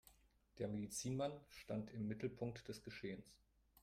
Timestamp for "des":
2.67-2.81